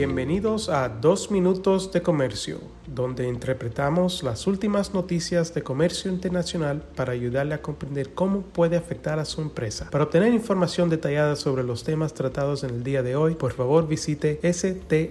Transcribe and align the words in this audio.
Bienvenidos 0.00 0.70
a 0.70 0.88
Dos 0.88 1.30
Minutos 1.30 1.92
de 1.92 2.00
Comercio, 2.00 2.58
donde 2.86 3.28
interpretamos 3.28 4.22
las 4.22 4.46
últimas 4.46 4.94
noticias 4.94 5.52
de 5.52 5.62
comercio 5.62 6.10
internacional 6.10 6.82
para 6.96 7.12
ayudarle 7.12 7.52
a 7.52 7.60
comprender 7.60 8.14
cómo 8.14 8.40
puede 8.40 8.78
afectar 8.78 9.18
a 9.18 9.26
su 9.26 9.42
empresa. 9.42 9.90
Para 9.90 10.04
obtener 10.04 10.32
información 10.32 10.88
detallada 10.88 11.36
sobre 11.36 11.64
los 11.64 11.84
temas 11.84 12.14
tratados 12.14 12.64
en 12.64 12.70
el 12.70 12.82
día 12.82 13.02
de 13.02 13.14
hoy, 13.14 13.34
por 13.34 13.52
favor 13.52 13.86
visite 13.86 14.40
strtrade.com. 14.42 15.10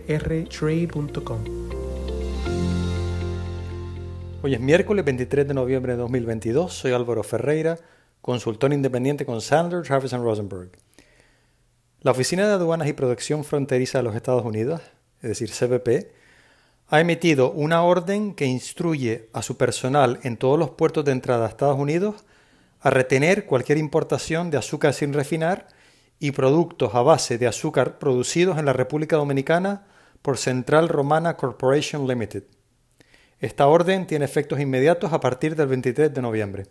Hoy 4.41 4.55
es 4.55 4.59
miércoles 4.59 5.05
23 5.05 5.47
de 5.47 5.53
noviembre 5.53 5.91
de 5.93 5.99
2022. 5.99 6.73
Soy 6.73 6.93
Álvaro 6.93 7.21
Ferreira, 7.21 7.77
consultor 8.23 8.73
independiente 8.73 9.23
con 9.23 9.39
Sandler, 9.39 9.83
Travis 9.83 10.13
Rosenberg. 10.13 10.71
La 12.01 12.11
Oficina 12.11 12.47
de 12.47 12.53
Aduanas 12.53 12.87
y 12.87 12.93
Protección 12.93 13.43
Fronteriza 13.43 13.97
de 13.97 14.05
los 14.05 14.15
Estados 14.15 14.45
Unidos, 14.45 14.79
es 15.21 15.37
decir, 15.37 15.51
CBP, 15.51 16.09
ha 16.87 17.01
emitido 17.01 17.51
una 17.51 17.83
orden 17.83 18.35
que 18.35 18.45
instruye 18.45 19.27
a 19.33 19.41
su 19.41 19.57
personal 19.57 20.17
en 20.23 20.37
todos 20.37 20.57
los 20.57 20.69
puertos 20.69 21.03
de 21.03 21.11
entrada 21.11 21.45
a 21.45 21.49
Estados 21.49 21.77
Unidos 21.77 22.23
a 22.79 22.89
retener 22.89 23.45
cualquier 23.45 23.77
importación 23.77 24.49
de 24.49 24.55
azúcar 24.55 24.93
sin 24.93 25.11
refinar 25.11 25.67
y 26.19 26.31
productos 26.31 26.95
a 26.95 27.01
base 27.01 27.37
de 27.37 27.47
azúcar 27.47 27.99
producidos 27.99 28.57
en 28.57 28.65
la 28.65 28.71
República 28.71 29.17
Dominicana 29.17 29.85
por 30.21 30.37
Central 30.37 30.87
Romana 30.87 31.35
Corporation 31.35 32.07
Limited. 32.07 32.43
Esta 33.41 33.67
orden 33.67 34.07
tiene 34.07 34.23
efectos 34.23 34.61
inmediatos 34.61 35.11
a 35.11 35.19
partir 35.19 35.53
del 35.57 35.67
23 35.67 36.13
de 36.13 36.21
noviembre. 36.21 36.67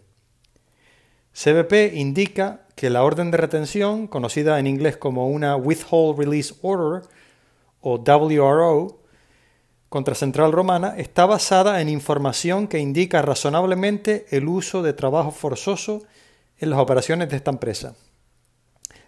CBP 1.39 1.95
indica 1.95 2.63
que 2.75 2.91
la 2.91 3.05
orden 3.05 3.31
de 3.31 3.37
retención, 3.37 4.09
conocida 4.09 4.59
en 4.59 4.67
inglés 4.67 4.97
como 4.97 5.29
una 5.29 5.55
Withhold 5.55 6.19
Release 6.19 6.53
Order 6.63 7.09
o 7.81 7.99
WRO, 7.99 8.99
contra 9.89 10.17
Central 10.17 10.51
Romana, 10.51 10.95
está 10.97 11.27
basada 11.27 11.81
en 11.81 11.89
información 11.89 12.67
que 12.67 12.81
indica 12.81 13.23
razonablemente 13.23 14.27
el 14.31 14.49
uso 14.49 14.83
de 14.83 14.95
trabajo 14.95 15.31
forzoso 15.31 16.03
en 16.59 16.71
las 16.71 16.81
operaciones 16.81 17.29
de 17.29 17.37
esta 17.37 17.53
empresa. 17.53 17.95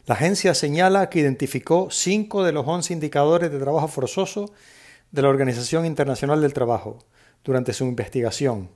La 0.06 0.14
agencia 0.14 0.54
señala 0.54 1.10
que 1.10 1.18
identificó 1.18 1.88
cinco 1.90 2.44
de 2.44 2.52
los 2.52 2.64
once 2.64 2.92
indicadores 2.92 3.50
de 3.50 3.58
trabajo 3.58 3.88
forzoso 3.88 4.52
de 5.10 5.22
la 5.22 5.28
Organización 5.28 5.84
Internacional 5.84 6.40
del 6.40 6.54
Trabajo 6.54 6.98
durante 7.42 7.72
su 7.72 7.86
investigación, 7.86 8.68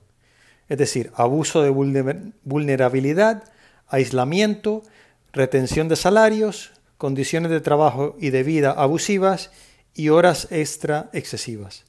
es 0.67 0.77
decir, 0.77 1.11
abuso 1.15 1.61
de 1.61 1.69
vulnerabilidad, 1.69 3.43
aislamiento, 3.87 4.83
retención 5.31 5.87
de 5.87 5.95
salarios, 5.95 6.71
condiciones 6.97 7.51
de 7.51 7.61
trabajo 7.61 8.15
y 8.19 8.29
de 8.29 8.43
vida 8.43 8.71
abusivas 8.71 9.51
y 9.93 10.09
horas 10.09 10.47
extra 10.51 11.09
excesivas. 11.13 11.85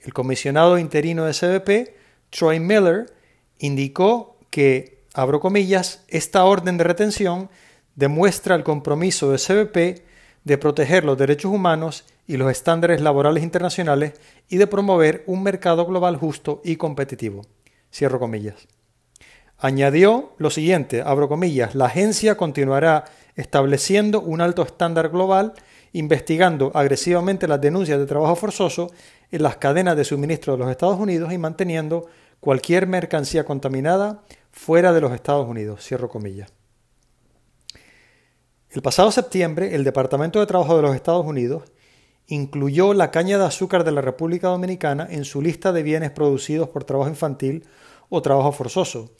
El 0.00 0.12
comisionado 0.12 0.78
interino 0.78 1.24
de 1.24 1.32
CBP, 1.34 1.94
Troy 2.30 2.58
Miller, 2.58 3.12
indicó 3.58 4.38
que, 4.50 5.04
abro 5.14 5.40
comillas, 5.40 6.04
esta 6.08 6.44
orden 6.44 6.78
de 6.78 6.84
retención 6.84 7.50
demuestra 7.94 8.54
el 8.56 8.64
compromiso 8.64 9.30
de 9.30 9.38
CBP 9.38 10.11
de 10.44 10.58
proteger 10.58 11.04
los 11.04 11.18
derechos 11.18 11.52
humanos 11.52 12.04
y 12.26 12.36
los 12.36 12.50
estándares 12.50 13.00
laborales 13.00 13.42
internacionales 13.42 14.14
y 14.48 14.56
de 14.56 14.66
promover 14.66 15.22
un 15.26 15.42
mercado 15.42 15.86
global 15.86 16.16
justo 16.16 16.60
y 16.64 16.76
competitivo. 16.76 17.42
Cierro 17.92 18.18
comillas. 18.18 18.68
Añadió 19.58 20.32
lo 20.38 20.50
siguiente, 20.50 21.02
abro 21.02 21.28
comillas, 21.28 21.74
la 21.74 21.86
agencia 21.86 22.36
continuará 22.36 23.04
estableciendo 23.36 24.20
un 24.20 24.40
alto 24.40 24.62
estándar 24.62 25.10
global, 25.10 25.52
investigando 25.92 26.72
agresivamente 26.74 27.46
las 27.46 27.60
denuncias 27.60 27.98
de 27.98 28.06
trabajo 28.06 28.34
forzoso 28.34 28.90
en 29.30 29.42
las 29.42 29.58
cadenas 29.58 29.96
de 29.96 30.04
suministro 30.04 30.54
de 30.54 30.58
los 30.58 30.70
Estados 30.70 30.98
Unidos 30.98 31.32
y 31.32 31.38
manteniendo 31.38 32.06
cualquier 32.40 32.86
mercancía 32.86 33.44
contaminada 33.44 34.22
fuera 34.50 34.92
de 34.92 35.00
los 35.00 35.12
Estados 35.12 35.46
Unidos. 35.48 35.84
Cierro 35.86 36.08
comillas. 36.08 36.52
El 38.72 38.80
pasado 38.80 39.12
septiembre, 39.12 39.74
el 39.74 39.84
Departamento 39.84 40.40
de 40.40 40.46
Trabajo 40.46 40.76
de 40.76 40.80
los 40.80 40.94
Estados 40.94 41.26
Unidos 41.26 41.64
incluyó 42.26 42.94
la 42.94 43.10
caña 43.10 43.36
de 43.36 43.44
azúcar 43.44 43.84
de 43.84 43.92
la 43.92 44.00
República 44.00 44.48
Dominicana 44.48 45.06
en 45.10 45.26
su 45.26 45.42
lista 45.42 45.72
de 45.72 45.82
bienes 45.82 46.10
producidos 46.10 46.70
por 46.70 46.84
trabajo 46.84 47.10
infantil 47.10 47.66
o 48.08 48.22
trabajo 48.22 48.50
forzoso, 48.50 49.10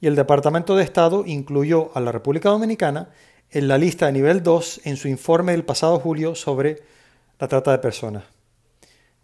y 0.00 0.06
el 0.06 0.14
Departamento 0.14 0.76
de 0.76 0.84
Estado 0.84 1.24
incluyó 1.26 1.90
a 1.96 2.00
la 2.00 2.12
República 2.12 2.50
Dominicana 2.50 3.10
en 3.50 3.66
la 3.66 3.76
lista 3.76 4.06
de 4.06 4.12
nivel 4.12 4.44
2 4.44 4.82
en 4.84 4.96
su 4.96 5.08
informe 5.08 5.50
del 5.50 5.64
pasado 5.64 5.98
julio 5.98 6.36
sobre 6.36 6.84
la 7.40 7.48
trata 7.48 7.72
de 7.72 7.78
personas. 7.78 8.22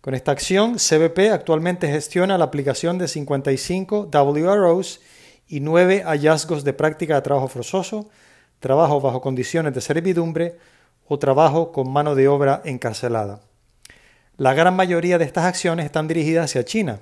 Con 0.01 0.15
esta 0.15 0.33
acción, 0.33 0.75
CBP 0.75 1.31
actualmente 1.33 1.87
gestiona 1.87 2.37
la 2.37 2.47
aplicación 2.47 2.99
de 2.99 3.07
55 3.07 4.09
WROs 4.11 5.01
y 5.47 5.61
9 5.61 6.03
hallazgos 6.05 6.65
de 6.65 6.73
práctica 6.73 7.15
de 7.15 7.23
trabajo 7.23 7.47
forzoso, 7.47 8.09
trabajo 8.61 9.01
bajo 9.01 9.21
condiciones 9.21 9.75
de 9.75 9.81
servidumbre 9.81 10.57
o 11.07 11.19
trabajo 11.19 11.73
con 11.73 11.91
mano 11.93 12.15
de 12.15 12.29
obra 12.29 12.63
encarcelada. 12.65 13.41
La 14.37 14.55
gran 14.55 14.77
mayoría 14.77 15.19
de 15.19 15.25
estas 15.25 15.45
acciones 15.45 15.87
están 15.87 16.07
dirigidas 16.07 16.45
hacia 16.45 16.65
China 16.65 17.01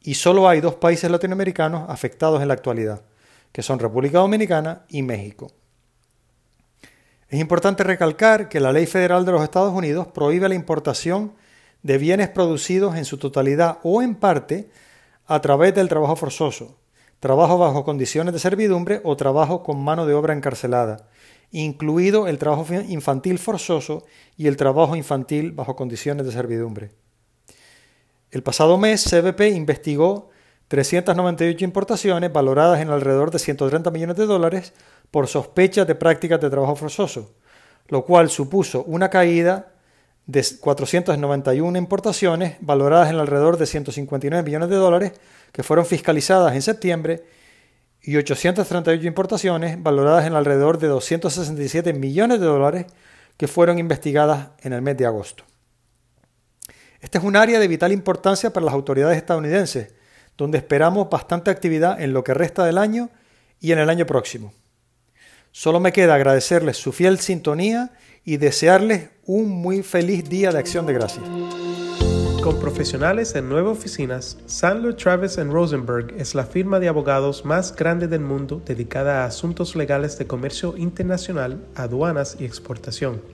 y 0.00 0.14
solo 0.14 0.48
hay 0.48 0.60
dos 0.60 0.74
países 0.76 1.10
latinoamericanos 1.10 1.88
afectados 1.88 2.40
en 2.42 2.48
la 2.48 2.54
actualidad, 2.54 3.02
que 3.52 3.62
son 3.62 3.78
República 3.78 4.18
Dominicana 4.18 4.84
y 4.88 5.02
México. 5.02 5.50
Es 7.28 7.40
importante 7.40 7.82
recalcar 7.82 8.48
que 8.48 8.60
la 8.60 8.72
ley 8.72 8.86
federal 8.86 9.24
de 9.24 9.32
los 9.32 9.42
Estados 9.42 9.72
Unidos 9.72 10.06
prohíbe 10.08 10.48
la 10.48 10.54
importación 10.54 11.32
de 11.82 11.98
bienes 11.98 12.28
producidos 12.28 12.96
en 12.96 13.04
su 13.04 13.18
totalidad 13.18 13.78
o 13.82 14.02
en 14.02 14.14
parte 14.14 14.70
a 15.26 15.40
través 15.40 15.74
del 15.74 15.88
trabajo 15.88 16.16
forzoso, 16.16 16.78
trabajo 17.24 17.56
bajo 17.56 17.84
condiciones 17.84 18.34
de 18.34 18.38
servidumbre 18.38 19.00
o 19.02 19.16
trabajo 19.16 19.62
con 19.62 19.82
mano 19.82 20.04
de 20.04 20.12
obra 20.12 20.34
encarcelada, 20.34 21.08
incluido 21.52 22.28
el 22.28 22.36
trabajo 22.36 22.66
infantil 22.86 23.38
forzoso 23.38 24.04
y 24.36 24.46
el 24.46 24.58
trabajo 24.58 24.94
infantil 24.94 25.52
bajo 25.52 25.74
condiciones 25.74 26.26
de 26.26 26.32
servidumbre. 26.32 26.90
El 28.30 28.42
pasado 28.42 28.76
mes, 28.76 29.04
CBP 29.04 29.40
investigó 29.54 30.28
398 30.68 31.64
importaciones 31.64 32.30
valoradas 32.30 32.82
en 32.82 32.90
alrededor 32.90 33.30
de 33.30 33.38
130 33.38 33.90
millones 33.90 34.16
de 34.16 34.26
dólares 34.26 34.74
por 35.10 35.26
sospechas 35.26 35.86
de 35.86 35.94
prácticas 35.94 36.42
de 36.42 36.50
trabajo 36.50 36.76
forzoso, 36.76 37.36
lo 37.88 38.04
cual 38.04 38.28
supuso 38.28 38.84
una 38.84 39.08
caída 39.08 39.72
de 40.26 40.44
491 40.60 41.78
importaciones 41.78 42.56
valoradas 42.60 43.10
en 43.10 43.16
alrededor 43.16 43.58
de 43.58 43.66
159 43.66 44.42
millones 44.42 44.68
de 44.68 44.76
dólares 44.76 45.12
que 45.52 45.62
fueron 45.62 45.84
fiscalizadas 45.86 46.54
en 46.54 46.62
septiembre 46.62 47.24
y 48.02 48.16
838 48.16 49.06
importaciones 49.06 49.82
valoradas 49.82 50.26
en 50.26 50.34
alrededor 50.34 50.78
de 50.78 50.88
267 50.88 51.92
millones 51.92 52.40
de 52.40 52.46
dólares 52.46 52.86
que 53.36 53.48
fueron 53.48 53.78
investigadas 53.78 54.50
en 54.60 54.72
el 54.72 54.82
mes 54.82 54.96
de 54.96 55.06
agosto. 55.06 55.44
Este 57.00 57.18
es 57.18 57.24
un 57.24 57.36
área 57.36 57.58
de 57.58 57.68
vital 57.68 57.92
importancia 57.92 58.52
para 58.52 58.64
las 58.64 58.74
autoridades 58.74 59.16
estadounidenses, 59.16 59.94
donde 60.36 60.58
esperamos 60.58 61.10
bastante 61.10 61.50
actividad 61.50 62.00
en 62.00 62.12
lo 62.12 62.24
que 62.24 62.34
resta 62.34 62.64
del 62.64 62.78
año 62.78 63.10
y 63.60 63.72
en 63.72 63.78
el 63.78 63.90
año 63.90 64.06
próximo. 64.06 64.52
Solo 65.52 65.80
me 65.80 65.92
queda 65.92 66.14
agradecerles 66.14 66.76
su 66.76 66.92
fiel 66.92 67.20
sintonía 67.20 67.92
y 68.24 68.38
desearles 68.38 69.10
un 69.26 69.50
muy 69.50 69.82
feliz 69.82 70.28
día 70.28 70.50
de 70.50 70.58
acción 70.58 70.86
de 70.86 70.94
gracias. 70.94 71.24
Con 72.42 72.60
profesionales 72.60 73.34
en 73.36 73.48
nueve 73.48 73.70
oficinas, 73.70 74.36
Sandler 74.44 74.94
Travis 74.94 75.38
Rosenberg 75.38 76.14
es 76.18 76.34
la 76.34 76.44
firma 76.44 76.78
de 76.78 76.88
abogados 76.88 77.44
más 77.44 77.74
grande 77.74 78.06
del 78.06 78.20
mundo 78.20 78.62
dedicada 78.66 79.22
a 79.22 79.26
asuntos 79.26 79.74
legales 79.76 80.18
de 80.18 80.26
comercio 80.26 80.76
internacional, 80.76 81.64
aduanas 81.74 82.36
y 82.38 82.44
exportación. 82.44 83.33